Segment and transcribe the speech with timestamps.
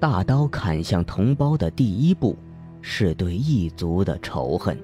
[0.00, 2.36] 大刀砍向同胞的第一步，
[2.80, 4.78] 是对异族的仇恨。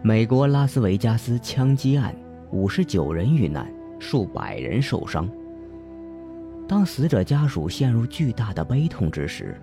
[0.00, 2.14] 美国拉斯维加斯枪击案，
[2.52, 3.68] 五十九人遇难，
[3.98, 5.28] 数百人受伤。
[6.68, 9.60] 当死者家属陷入巨大的悲痛之时，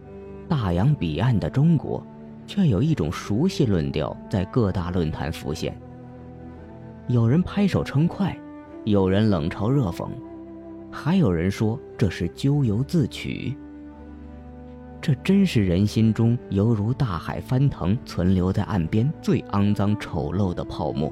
[0.50, 2.06] 大洋彼岸的中国，
[2.46, 5.74] 却有一种熟悉论调在各大论坛浮现。
[7.08, 8.38] 有人拍手称快，
[8.84, 10.10] 有人冷嘲热讽。
[10.94, 13.58] 还有人说这是咎由自取。
[15.02, 21.12] 这真是人心中犹如大海翻腾、存留在岸边最肮脏丑陋的泡沫。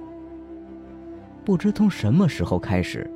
[1.44, 3.10] 不知从什么时候开始，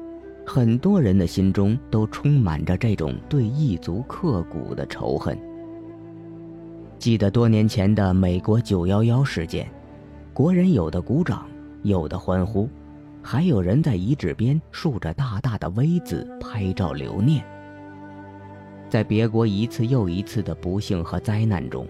[0.45, 5.38] 很多人的心中都充满着这种对异族刻骨的仇恨。
[6.98, 9.70] 记得多年前的美国九幺幺事件，
[10.34, 11.45] 国人有的鼓掌，
[11.84, 12.68] 有的欢呼。
[13.27, 17.43] 还有人在遗址边竖着大大的 V 字拍照留念。
[18.88, 21.87] 在别国一次又一次的不幸和灾难中，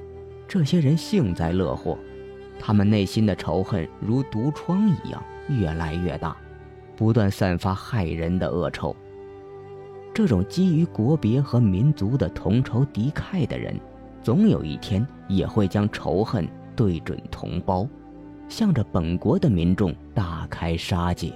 [0.48, 1.98] 这些人幸灾乐祸，
[2.58, 6.38] 他们内心的仇恨如毒疮一样越来越大，
[6.96, 8.96] 不断散发害人的恶臭。
[10.14, 13.78] 这种基于国别和民族的同仇敌忾的人，
[14.24, 17.86] 总有一天也会将仇恨对准同胞。
[18.48, 21.32] 向着本国的民众大开杀戒。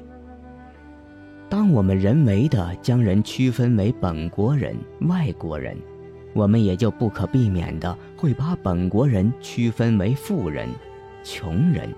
[1.50, 5.76] 当我们人为的将人区分为本国人、外国人，
[6.34, 10.70] 我们也就不可避免的会把本国人区分为富人、
[11.24, 11.92] 穷人、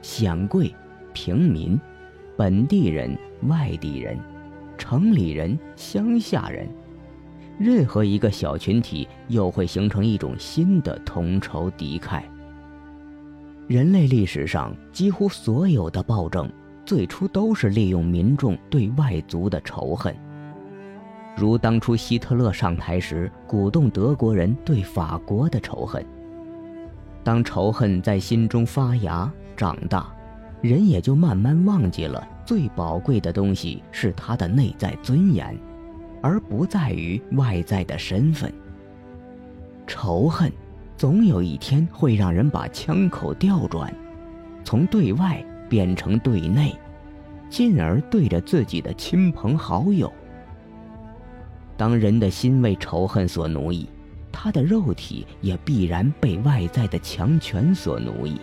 [0.00, 0.74] 显贵、
[1.12, 1.78] 平民、
[2.34, 4.18] 本地人、外地人、
[4.78, 6.66] 城里人、乡下人。
[7.58, 12.22] 任何一个小群体又会形成一种新的同仇敌忾。
[13.66, 16.50] 人类历史上几乎所有的暴政，
[16.84, 20.14] 最初都是利用民众对外族的仇恨。
[21.34, 26.04] 如当初希特勒上台时，鼓动德国人对法国的仇恨。
[27.22, 30.12] 当仇恨在心中发芽长大，
[30.60, 35.58] 人也就慢慢忘记了最宝贵的东西是他的内在尊严，
[36.20, 38.52] 而不在于外在的身份。
[39.86, 40.52] 仇恨。
[40.96, 43.92] 总有一天会让人把枪口调转，
[44.64, 46.72] 从对外变成对内，
[47.50, 50.10] 进而对着自己的亲朋好友。
[51.76, 53.88] 当人的心为仇恨所奴役，
[54.30, 58.40] 他的肉体也必然被外在的强权所奴役。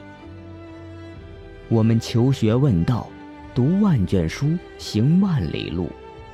[1.70, 3.08] 我们求学问道，
[3.56, 5.90] 读万卷书，行万里路，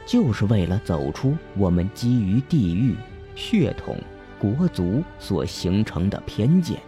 [0.08, 2.96] 就是为了走出我们基于地域、
[3.36, 3.96] 血统。
[4.40, 6.80] 国族所形成的偏见。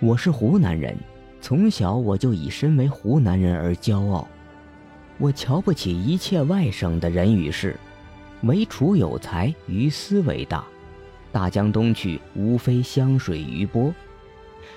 [0.00, 0.96] 我是湖南人，
[1.40, 4.26] 从小我就以身为湖南人而骄傲。
[5.18, 7.76] 我瞧不起一切外省的人与事，
[8.42, 10.64] 唯楚有才，于斯为大。
[11.30, 13.92] 大江东去，无非湘水余波。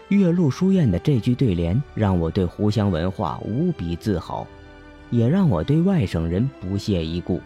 [0.10, 4.46] 岳麓书院的这句对联，让我对湖湘文化无比自豪，
[5.10, 7.40] 也让我对外省人不屑一顾。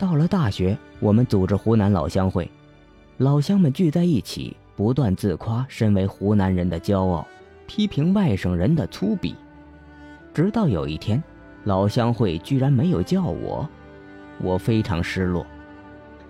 [0.00, 2.50] 到了大学，我们组织湖南老乡会，
[3.18, 7.28] 老乡们聚在一起，不断自夸身为湖南人的骄傲，
[7.66, 9.34] 批评外省人的粗鄙。
[10.32, 11.22] 直到有一天，
[11.64, 13.68] 老乡会居然没有叫我，
[14.40, 15.46] 我非常失落。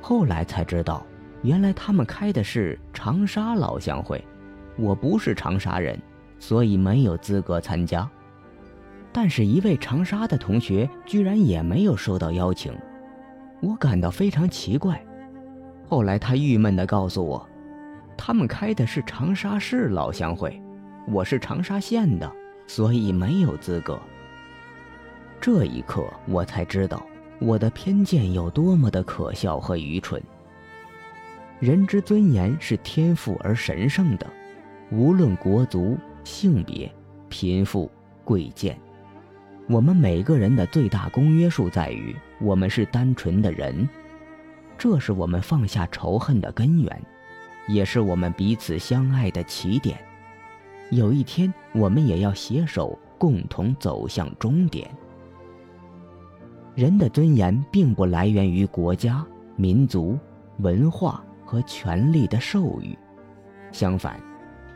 [0.00, 1.06] 后来才知道，
[1.42, 4.20] 原来他们开的是长沙老乡会，
[4.76, 5.96] 我不是长沙人，
[6.40, 8.10] 所以没有资格参加。
[9.12, 12.72] 但是，一位长沙的同学居然也没有收到邀请。
[13.60, 15.02] 我感到非常奇怪，
[15.88, 17.46] 后来他郁闷地告诉我，
[18.16, 20.60] 他们开的是长沙市老乡会，
[21.06, 22.30] 我是长沙县的，
[22.66, 24.00] 所以没有资格。
[25.40, 27.02] 这一刻，我才知道
[27.38, 30.22] 我的偏见有多么的可笑和愚蠢。
[31.58, 34.26] 人之尊严是天赋而神圣的，
[34.90, 36.90] 无论国族、性别、
[37.28, 37.90] 贫富、
[38.24, 38.78] 贵贱。
[39.68, 43.88] 我们每个人的最大公约数在于，我们是单纯的人，
[44.78, 47.02] 这是我们放下仇恨的根源，
[47.68, 49.98] 也是我们彼此相爱的起点。
[50.90, 54.90] 有一天，我们也要携手共同走向终点。
[56.74, 59.24] 人的尊严并不来源于国家、
[59.56, 60.18] 民族、
[60.58, 62.96] 文化和权力的授予，
[63.70, 64.18] 相反，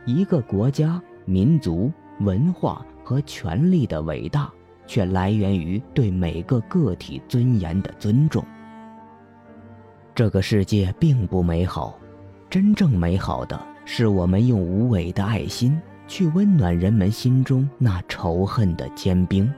[0.05, 1.91] 一个国家、民族、
[2.21, 4.53] 文化和权力的伟大。
[4.87, 8.45] 却来源于对每个个体尊严的尊重。
[10.15, 11.99] 这个世界并不美好，
[12.49, 19.53] 真正美好的是我们用无畏的爱心去温暖人们心中那仇恨的坚冰。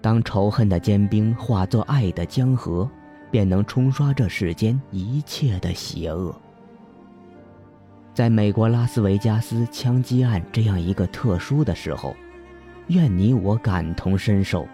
[0.00, 2.90] 当仇恨的坚冰化作爱的江河，
[3.30, 6.34] 便能冲刷这世间一切的邪恶。
[8.14, 12.16] 在美国拉斯维加斯枪击案这样一个特殊的时候，
[12.90, 14.66] 愿你我感同身受，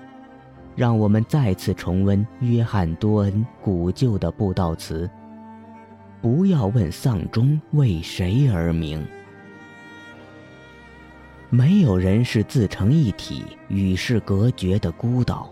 [0.75, 5.09] 让我们再次重温约翰多恩古旧的布道词
[6.23, 9.07] ：“不要问丧钟为谁而鸣。”
[11.51, 15.51] 没有人是自成一体、与世隔绝的孤岛，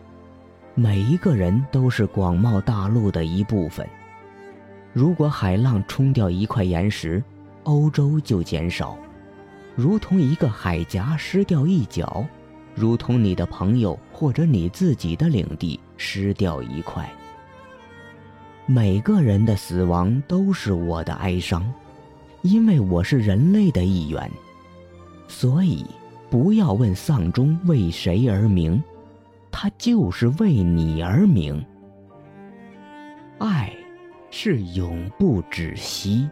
[0.74, 3.86] 每一个人都是广袤大陆的一部分。
[4.94, 7.22] 如果海浪冲掉一块岩石，
[7.64, 8.96] 欧洲就减少，
[9.76, 12.26] 如同一个海峡失掉一角，
[12.74, 17.08] 如同你的朋友或者你自己的领地失掉一块。
[18.66, 21.70] 每个人的死亡都是我的哀伤，
[22.42, 24.30] 因为我是人类的一员。
[25.28, 25.84] 所以，
[26.30, 28.82] 不要问丧钟为谁而鸣，
[29.50, 31.64] 它就是为你而鸣。
[33.38, 33.72] 爱，
[34.30, 36.28] 是永不止息。